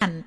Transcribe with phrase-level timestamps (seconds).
[0.00, 0.22] hạnh.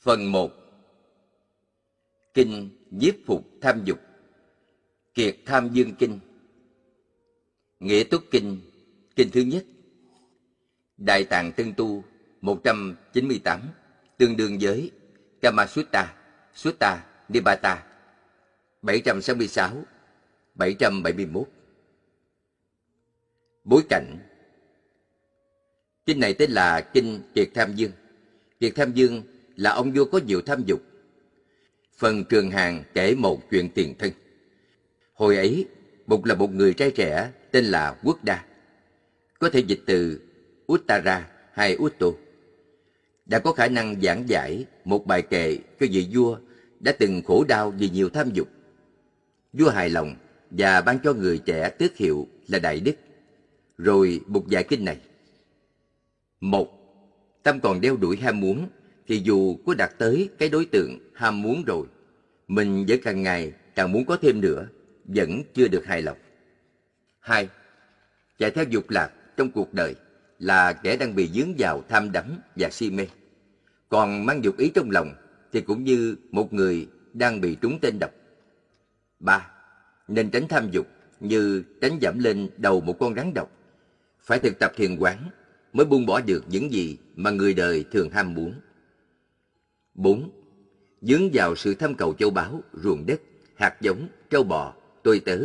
[0.00, 0.50] Phần 1
[2.34, 3.98] Kinh Nhiếp Phục Tham Dục.
[5.14, 6.18] Kiệt Tham Dương Kinh.
[7.80, 8.60] Nghĩa Túc Kinh
[9.16, 9.64] Kinh thứ nhất
[10.96, 12.04] Đại Tạng Tân Tu
[12.40, 13.60] 198
[14.16, 14.90] Tương đương với
[15.40, 16.14] Kama Sutta
[16.54, 17.86] Sutta Nipata
[18.82, 19.84] 766
[20.54, 21.48] 771
[23.64, 24.18] Bối cảnh
[26.06, 27.92] Kinh này tên là Kinh Kiệt Tham Dương
[28.60, 29.22] Kiệt Tham Dương
[29.56, 30.82] là ông vua có nhiều tham dục.
[31.96, 34.12] Phần Trường Hàng kể một chuyện tiền thân.
[35.14, 35.66] Hồi ấy,
[36.06, 38.44] Bục là một người trai trẻ tên là Quốc Đa.
[39.38, 40.20] Có thể dịch từ
[40.72, 42.06] Uttara hay Utto.
[43.26, 46.38] Đã có khả năng giảng giải một bài kệ cho vị vua
[46.80, 48.48] đã từng khổ đau vì nhiều tham dục.
[49.52, 50.16] Vua hài lòng
[50.50, 52.94] và ban cho người trẻ tước hiệu là Đại Đức.
[53.78, 54.96] Rồi một vài kinh này.
[56.40, 56.68] Một,
[57.42, 58.68] tâm còn đeo đuổi ham muốn
[59.08, 61.86] thì dù có đạt tới cái đối tượng ham muốn rồi,
[62.48, 64.66] mình vẫn càng ngày càng muốn có thêm nữa,
[65.04, 66.16] vẫn chưa được hài lòng.
[67.28, 67.48] Hai,
[68.38, 69.94] chạy theo dục lạc trong cuộc đời
[70.38, 72.24] là kẻ đang bị dướng vào tham đắm
[72.56, 73.06] và si mê.
[73.88, 75.14] Còn mang dục ý trong lòng
[75.52, 78.10] thì cũng như một người đang bị trúng tên độc.
[79.20, 79.50] Ba,
[80.08, 80.86] nên tránh tham dục
[81.20, 83.50] như tránh giảm lên đầu một con rắn độc.
[84.20, 85.30] Phải thực tập thiền quán
[85.72, 88.54] mới buông bỏ được những gì mà người đời thường ham muốn.
[89.94, 90.30] 4.
[91.00, 93.20] Dướng vào sự tham cầu châu báu, ruộng đất,
[93.54, 95.38] hạt giống, trâu bò, tôi tớ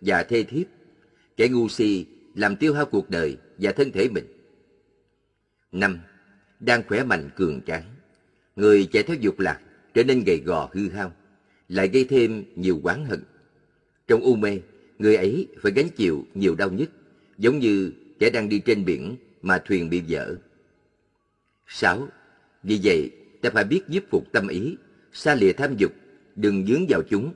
[0.00, 0.66] và thê thiếp.
[1.40, 4.24] Kẻ ngu si làm tiêu hao cuộc đời và thân thể mình.
[5.72, 5.98] năm
[6.60, 7.82] Đang khỏe mạnh cường tráng.
[8.56, 9.60] Người chạy theo dục lạc
[9.94, 11.12] trở nên gầy gò hư hao,
[11.68, 13.22] lại gây thêm nhiều oán hận.
[14.06, 14.60] Trong u mê,
[14.98, 16.90] người ấy phải gánh chịu nhiều đau nhức,
[17.38, 20.36] giống như kẻ đang đi trên biển mà thuyền bị vỡ.
[21.66, 22.08] 6.
[22.62, 23.10] Vì vậy,
[23.42, 24.76] ta phải biết giúp phục tâm ý,
[25.12, 25.92] xa lìa tham dục,
[26.36, 27.32] đừng dướng vào chúng,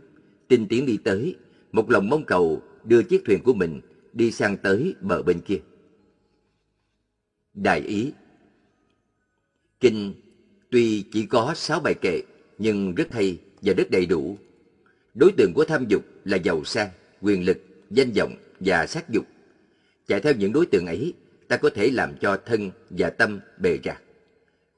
[0.49, 1.37] tinh tiến đi tới,
[1.73, 3.81] một lòng mong cầu đưa chiếc thuyền của mình
[4.15, 5.61] đi sang tới bờ bên kia.
[7.55, 8.13] Đại ý
[9.81, 10.15] Kinh
[10.71, 12.21] tuy chỉ có sáu bài kệ
[12.59, 14.39] nhưng rất hay và rất đầy đủ.
[15.15, 16.89] Đối tượng của tham dục là giàu sang,
[17.21, 17.59] quyền lực,
[17.91, 19.25] danh vọng và sát dục.
[20.07, 21.15] Chạy theo những đối tượng ấy,
[21.49, 24.03] ta có thể làm cho thân và tâm bề rạc.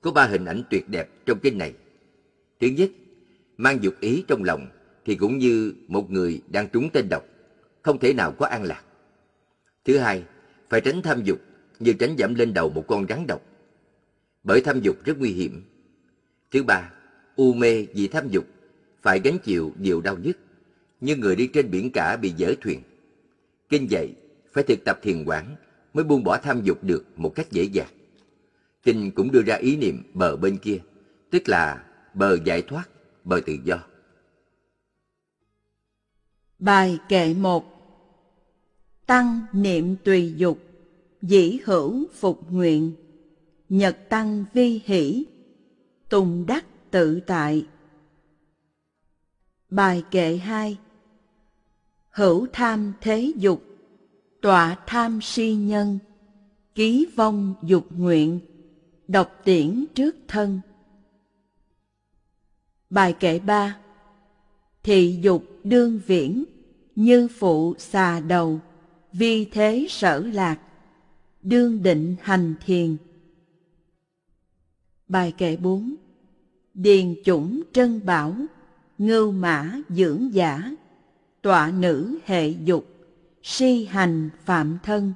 [0.01, 1.75] Có ba hình ảnh tuyệt đẹp trong kinh này.
[2.61, 2.91] Thứ nhất,
[3.57, 4.69] mang dục ý trong lòng
[5.05, 7.25] thì cũng như một người đang trúng tên độc,
[7.83, 8.83] không thể nào có an lạc.
[9.87, 10.25] Thứ hai,
[10.69, 11.39] phải tránh tham dục
[11.79, 13.43] như tránh giảm lên đầu một con rắn độc.
[14.45, 15.63] Bởi tham dục rất nguy hiểm.
[16.51, 16.93] Thứ ba,
[17.37, 18.45] u mê vì tham dục,
[19.03, 20.39] phải gánh chịu nhiều đau nhức,
[21.01, 22.81] như người đi trên biển cả bị dở thuyền.
[23.69, 24.15] Kinh dạy,
[24.53, 25.57] phải thực tập thiền quán
[25.95, 27.91] mới buông bỏ tham dục được một cách dễ dàng.
[28.83, 30.79] Kinh cũng đưa ra ý niệm bờ bên kia,
[31.31, 32.89] tức là bờ giải thoát,
[33.25, 33.79] bờ tự do.
[36.59, 37.76] Bài kệ một
[39.07, 40.59] Tăng niệm tùy dục,
[41.23, 42.93] dĩ hữu phục nguyện,
[43.69, 45.27] nhật tăng vi hỷ,
[46.09, 47.67] tùng đắc tự tại.
[49.71, 50.79] Bài kệ hai.
[52.11, 53.63] Hữu tham thế dục,
[54.43, 55.99] tọa tham si nhân,
[56.75, 58.41] ký vong dục nguyện,
[59.09, 60.61] đọc tiễn trước thân.
[62.91, 63.79] Bài kệ ba.
[64.83, 66.45] Thị dục đương viễn,
[66.97, 68.61] như phụ xà đầu,
[69.19, 70.61] vi thế sở lạc,
[71.43, 72.97] đương định hành thiền.
[75.09, 75.97] Bài kệ bốn
[76.75, 78.37] Điền chủng trân bảo,
[78.99, 80.71] ngưu mã dưỡng giả,
[81.43, 82.87] tọa nữ hệ dục,
[83.43, 85.13] si hành phạm thân.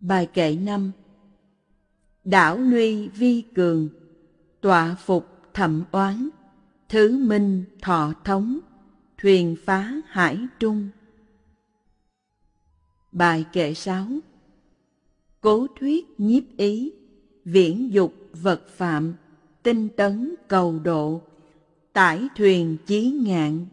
[0.00, 0.92] Bài kệ năm
[2.24, 3.88] Đảo Luy Vi Cường,
[4.60, 6.28] tọa phục thẩm oán,
[6.88, 8.58] thứ minh thọ thống,
[9.18, 10.88] thuyền phá hải trung.
[13.12, 14.06] Bài kệ sáu.
[15.40, 16.92] Cố thuyết nhiếp ý,
[17.44, 19.14] viễn dục vật phạm,
[19.62, 21.22] tinh tấn cầu độ,
[21.92, 23.66] tải thuyền chí ngạn.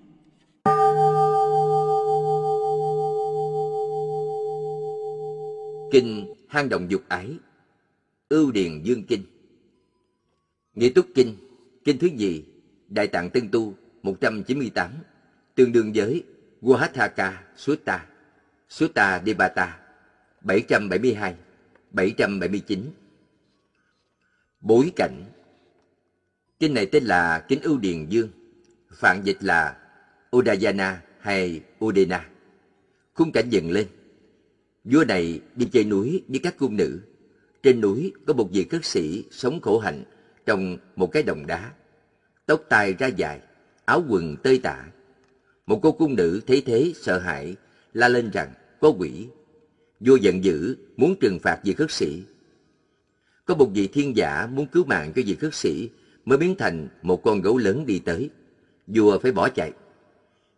[5.91, 7.29] Kinh Hang Động Dục Ái
[8.29, 9.23] Ưu Điền Dương Kinh.
[10.75, 11.35] Nghĩa Túc Kinh
[11.83, 12.43] Kinh thứ nhì
[12.89, 13.73] Đại Tạng Tân Tu
[14.03, 14.91] 198
[15.55, 16.23] Tương đương với
[16.61, 18.05] Wahatthaka Sutta.
[18.69, 19.79] Sutta Dipata
[20.41, 21.35] 772
[21.91, 22.91] 779
[24.61, 25.23] Bối cảnh.
[26.59, 28.29] Kinh này tên là Kính Ưu Điền Dương.
[28.91, 29.77] Phạn dịch là
[30.35, 32.29] Udayana hay Udena.
[33.13, 33.87] Khung cảnh dần lên.
[34.83, 36.99] Vua này đi chơi núi với các cung nữ.
[37.63, 40.03] Trên núi có một vị cất sĩ sống khổ hạnh
[40.45, 41.71] Trong một cái đồng đá.
[42.45, 43.39] Tóc tai ra dài,
[43.85, 44.85] Áo quần tơi tả.
[45.65, 47.55] Một cô cung nữ thấy thế sợ hãi
[47.93, 49.27] La lên rằng, có quỷ,
[49.99, 52.23] vua giận dữ, muốn trừng phạt vị khất sĩ.
[53.45, 55.89] Có một vị thiên giả muốn cứu mạng cho vị khất sĩ
[56.25, 58.29] mới biến thành một con gấu lớn đi tới.
[58.87, 59.71] Vua phải bỏ chạy.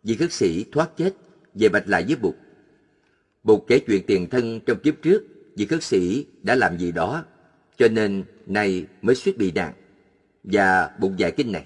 [0.02, 1.14] Vị khất sĩ thoát chết
[1.54, 2.34] về bạch lại với bụt.
[3.42, 5.22] Bụt kể chuyện tiền thân trong kiếp trước,
[5.56, 7.24] vị khất sĩ đã làm gì đó,
[7.76, 9.72] cho nên nay mới suýt bị nạn.
[10.44, 11.64] Và bụt dạy kinh này.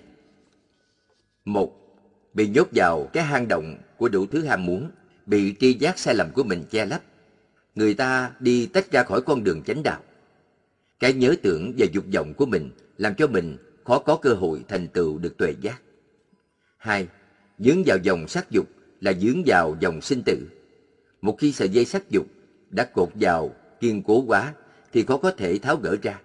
[1.44, 1.72] Một,
[2.34, 4.90] bị nhốt vào cái hang động của đủ thứ ham muốn
[5.26, 7.02] bị tri giác sai lầm của mình che lấp.
[7.74, 10.02] Người ta đi tách ra khỏi con đường chánh đạo.
[11.00, 14.64] Cái nhớ tưởng và dục vọng của mình làm cho mình khó có cơ hội
[14.68, 15.82] thành tựu được tuệ giác.
[16.76, 17.08] Hai,
[17.58, 18.68] dướng vào dòng sắc dục
[19.00, 20.38] là dướng vào dòng sinh tử.
[21.20, 22.26] Một khi sợi dây sắc dục
[22.70, 24.54] đã cột vào kiên cố quá
[24.92, 26.20] thì khó có thể tháo gỡ ra.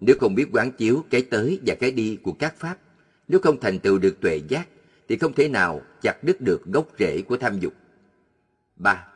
[0.00, 2.78] Nếu không biết quán chiếu cái tới và cái đi của các pháp,
[3.28, 4.68] nếu không thành tựu được tuệ giác
[5.08, 7.72] thì không thể nào chặt đứt được gốc rễ của tham dục.
[8.76, 9.06] 3.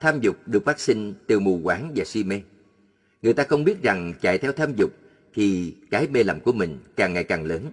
[0.00, 2.40] Tham dục được phát sinh từ mù quáng và si mê.
[3.22, 4.90] Người ta không biết rằng chạy theo tham dục
[5.34, 7.66] thì cái mê lầm của mình càng ngày càng lớn.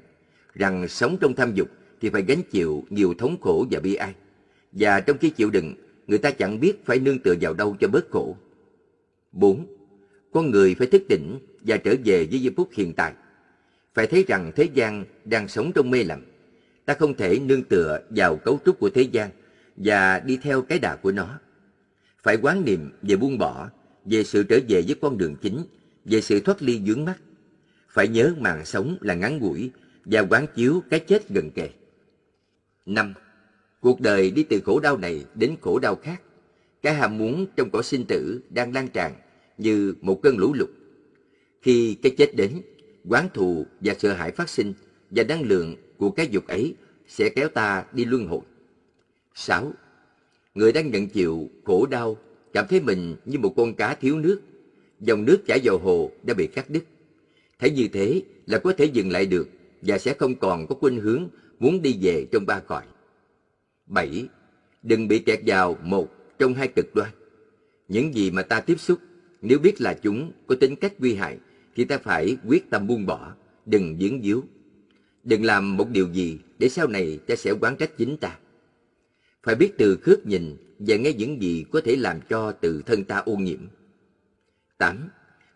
[0.53, 1.67] Rằng sống trong tham dục
[2.01, 4.13] thì phải gánh chịu nhiều thống khổ và bi ai.
[4.71, 5.73] Và trong khi chịu đựng,
[6.07, 8.37] người ta chẳng biết phải nương tựa vào đâu cho bớt khổ.
[9.31, 9.65] 4.
[10.31, 13.13] Con người phải thức tỉnh và trở về với giây phút hiện tại.
[13.93, 16.21] Phải thấy rằng thế gian đang sống trong mê lầm.
[16.85, 19.29] Ta không thể nương tựa vào cấu trúc của thế gian
[19.77, 21.39] và đi theo cái đà của nó.
[22.23, 23.69] Phải quán niệm về buông bỏ,
[24.05, 25.63] về sự trở về với con đường chính,
[26.05, 27.17] về sự thoát ly dướng mắt.
[27.89, 29.71] Phải nhớ mạng sống là ngắn ngủi
[30.05, 31.69] và quán chiếu cái chết gần kề.
[32.85, 33.13] 5.
[33.79, 36.21] Cuộc đời đi từ khổ đau này đến khổ đau khác.
[36.81, 39.13] Cái ham muốn trong cõi sinh tử đang lan tràn
[39.57, 40.69] như một cơn lũ lụt.
[41.61, 42.61] Khi cái chết đến,
[43.09, 44.73] quán thù và sợ hãi phát sinh
[45.11, 46.75] và năng lượng của cái dục ấy
[47.07, 48.41] sẽ kéo ta đi luân hồi.
[49.37, 49.73] 6.
[50.55, 52.17] Người đang nhận chịu khổ đau,
[52.53, 54.41] cảm thấy mình như một con cá thiếu nước.
[54.99, 56.83] Dòng nước chảy vào hồ đã bị cắt đứt.
[57.59, 59.49] Thấy như thế là có thể dừng lại được
[59.81, 61.27] và sẽ không còn có khuynh hướng
[61.59, 62.83] muốn đi về trong ba cõi.
[63.85, 64.27] 7.
[64.83, 66.07] Đừng bị kẹt vào một
[66.39, 67.09] trong hai cực đoan.
[67.87, 68.99] Những gì mà ta tiếp xúc,
[69.41, 71.37] nếu biết là chúng có tính cách nguy hại,
[71.75, 73.33] thì ta phải quyết tâm buông bỏ,
[73.65, 74.43] đừng dướng díu.
[75.23, 78.37] Đừng làm một điều gì để sau này ta sẽ quán trách chính ta
[79.43, 83.03] phải biết từ khước nhìn và nghe những gì có thể làm cho từ thân
[83.03, 83.59] ta ô nhiễm.
[84.77, 85.09] 8.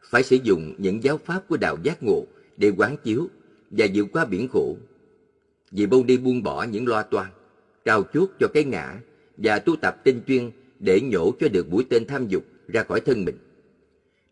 [0.10, 2.25] Phải sử dụng những giáo pháp của đạo giác ngộ
[2.57, 3.28] để quán chiếu
[3.69, 4.78] và vượt qua biển khổ.
[5.72, 7.28] Vì bông đi buông bỏ những loa toan,
[7.86, 9.00] trao chuốt cho cái ngã
[9.38, 13.00] và tu tập tinh chuyên để nhổ cho được mũi tên tham dục ra khỏi
[13.00, 13.38] thân mình.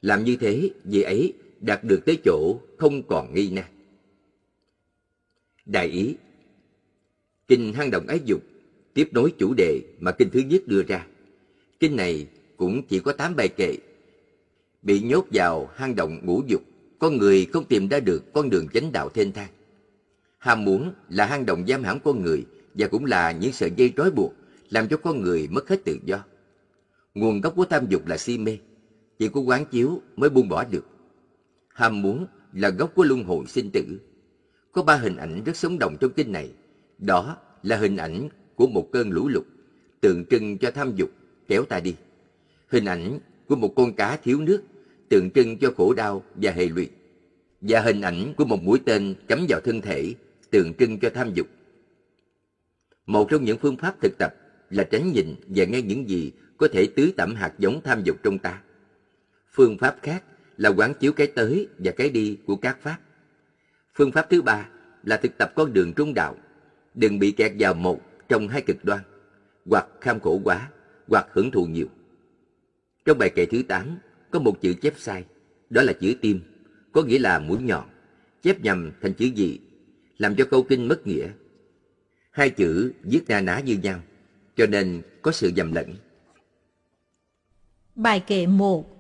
[0.02, 3.66] Làm như thế, vì ấy đạt được tới chỗ không còn nghi nan.
[5.66, 6.16] Đại ý
[7.48, 8.42] Kinh hang động ái dục
[9.00, 11.06] tiếp nối chủ đề mà kinh thứ nhất đưa ra.
[11.80, 13.76] Kinh này cũng chỉ có 8 bài kệ.
[14.82, 16.62] Bị nhốt vào hang động ngũ dục,
[17.00, 19.50] con người không tìm ra được con đường chánh đạo thênh thang.
[20.38, 23.94] Ham muốn là hang động giam hãm con người và cũng là những sợi dây
[23.98, 24.34] trói buộc
[24.70, 26.24] làm cho con người mất hết tự do.
[27.14, 28.58] Nguồn gốc của tham dục là si mê,
[29.20, 30.86] chỉ có quán chiếu mới buông bỏ được.
[31.74, 34.00] Ham muốn là gốc của luân hồi sinh tử.
[34.72, 36.52] Có ba hình ảnh rất sống động trong kinh này.
[36.98, 39.46] Đó là hình ảnh của một cơn lũ lụt,
[40.02, 41.10] tượng trưng cho tham dục,
[41.48, 41.96] kéo ta đi.
[42.68, 44.62] Hình ảnh của một con cá thiếu nước,
[45.10, 46.90] tượng trưng cho khổ đau và hệ lụy.
[47.62, 50.14] Và hình ảnh của một mũi tên cắm vào thân thể,
[50.50, 51.48] tượng trưng cho tham dục.
[53.06, 54.34] Một trong những phương pháp thực tập
[54.70, 58.18] là tránh nhìn và nghe những gì có thể tưới tẩm hạt giống tham dục
[58.24, 58.62] trong ta.
[59.52, 60.24] Phương pháp khác
[60.58, 62.98] là quán chiếu cái tới và cái đi của các pháp.
[63.96, 64.70] Phương pháp thứ ba
[65.04, 66.36] là thực tập con đường trung đạo,
[66.96, 69.00] đừng bị kẹt vào một trong hai cực đoan,
[69.66, 70.70] hoặc kham khổ quá,
[71.08, 71.88] hoặc hưởng thụ nhiều.
[73.06, 73.98] Trong bài kệ thứ 8
[74.32, 75.24] có một chữ chép sai,
[75.70, 76.42] đó là chữ tim,
[76.92, 77.90] có nghĩa là mũi nhọn,
[78.42, 79.60] chép nhầm thành chữ gì,
[80.18, 81.28] làm cho câu kinh mất nghĩa.
[82.32, 84.00] Hai chữ viết na ná như nhau,
[84.56, 85.96] cho nên có sự nhầm lẫn.
[87.96, 89.00] Bài kệ 1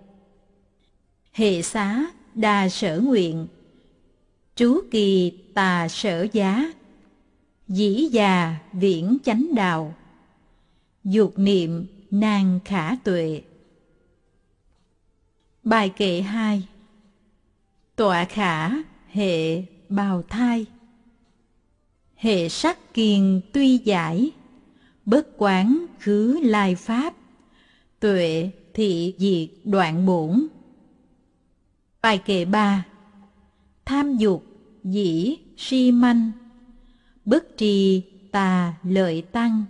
[1.31, 2.05] Hệ xá
[2.35, 3.47] đà sở nguyện
[4.55, 6.73] chú kỳ tà sở giá
[7.69, 9.95] dĩ già viễn chánh đạo.
[11.03, 13.41] Dục niệm nàng khả tuệ.
[15.63, 16.63] Bài kệ 2
[17.95, 18.71] Tọa khả
[19.11, 20.65] hệ bào thai.
[22.15, 24.31] Hệ sắc kiền tuy giải.
[25.05, 27.13] Bất quán khứ lai pháp.
[27.99, 30.47] Tuệ thị diệt đoạn bổn.
[32.01, 32.85] Bài kệ 3
[33.85, 34.43] Tham dục
[34.83, 36.31] dĩ si manh.
[37.29, 39.63] Bất trì tà lợi tăng.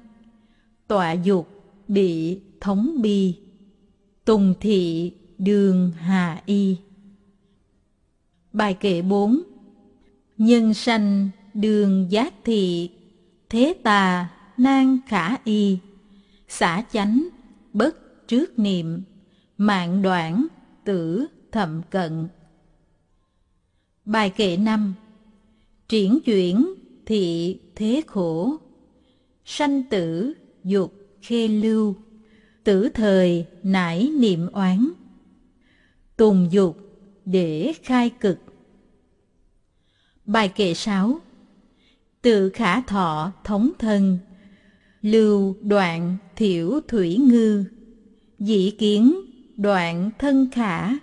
[0.87, 3.35] Tọa dục bị thống bi.
[4.25, 6.77] Tùng thị đường hà y.
[8.53, 9.41] Bài kệ 4
[10.37, 12.89] Nhân sanh đường giác thị,
[13.49, 15.77] Thế tà nan khả y.
[16.47, 17.27] Xả chánh
[17.73, 19.01] bất trước niệm,
[19.57, 20.47] Mạng đoạn
[20.83, 22.27] tử thậm cận.
[24.05, 24.93] Bài kệ 5
[25.87, 26.78] Triển chuyển
[27.09, 28.57] thị thế khổ.
[29.45, 31.95] Sanh tử, dục, khê lưu.
[32.63, 34.89] Tử thời, nải niệm oán.
[36.17, 36.77] Tùng dục,
[37.25, 38.37] để khai cực.
[40.25, 41.19] Bài kệ 6
[42.21, 44.17] Tự khả thọ, thống thân.
[45.01, 47.65] Lưu đoạn, thiểu thủy ngư.
[48.39, 49.13] Dĩ kiến,
[49.55, 50.93] đoạn thân khả.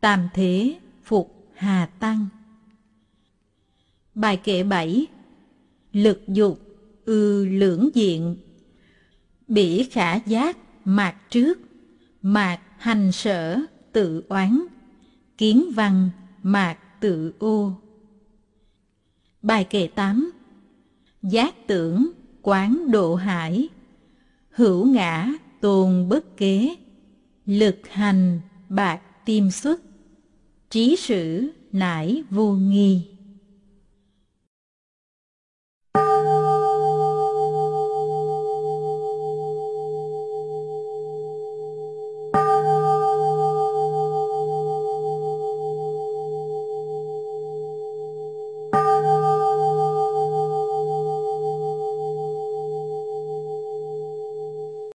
[0.00, 2.26] Tam thế, phục hà tăng.
[4.14, 5.06] Bài kệ 7
[5.92, 6.60] Lực dục,
[7.04, 8.36] ư lưỡng diện.
[9.48, 11.58] Bỉ khả giác, mạc trước,
[12.22, 13.60] Mạc hành sở,
[13.92, 14.62] tự oán.
[15.38, 16.10] Kiến văn,
[16.42, 17.72] mạc tự ô.
[19.42, 20.32] Bài kệ 8
[21.22, 22.10] Giác tưởng,
[22.42, 23.68] quán độ hải.
[24.50, 26.76] Hữu ngã, tồn bất kế.
[27.46, 29.80] Lực hành, bạc tiêm xuất.
[30.70, 33.11] Trí sử, nải vô nghi.